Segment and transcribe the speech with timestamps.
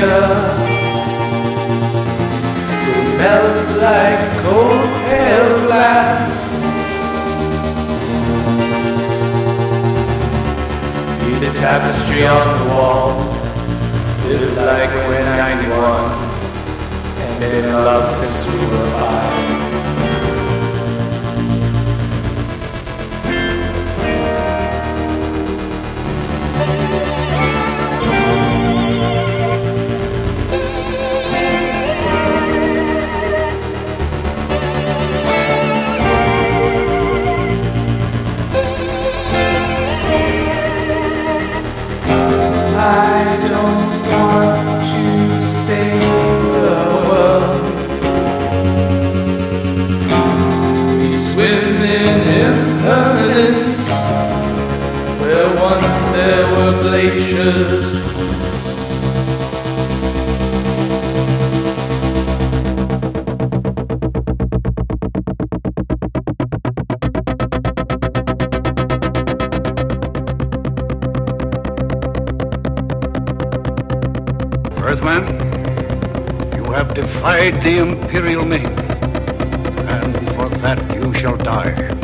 [0.00, 0.68] will
[3.18, 6.28] melt like cold pale glass.
[11.20, 13.18] Be the tapestry on the wall,
[14.26, 16.12] live like we're 91,
[17.18, 19.67] and been love since we were five.
[56.82, 57.96] Glaciers.
[74.80, 75.24] Earthman,
[76.56, 81.97] you have defied the Imperial name, and for that you shall die.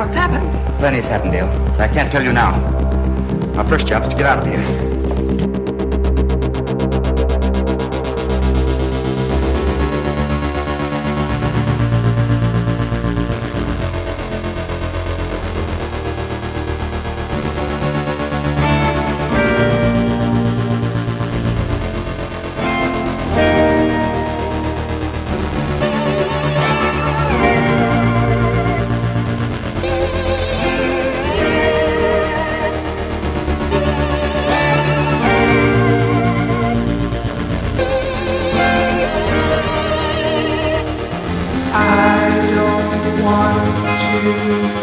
[0.00, 0.50] What's happened?
[0.78, 1.46] Plenty's happened, Dale.
[1.78, 2.54] I can't tell you now.
[3.58, 4.89] Our first job is to get out of here.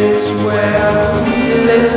[0.07, 1.96] is where we live.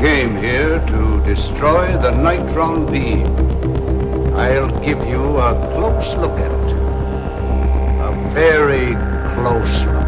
[0.00, 3.26] Came here to destroy the Nitron beam.
[4.34, 6.72] I'll give you a close look at it.
[8.08, 8.94] A very
[9.34, 9.99] close look.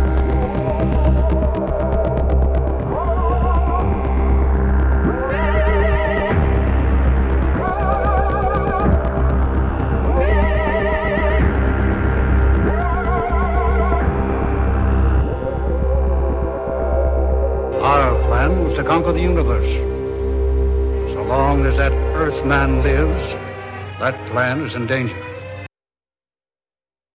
[18.93, 19.73] Conquer the universe.
[21.15, 23.33] So long as that Earthman lives,
[23.99, 25.32] that plan is in danger.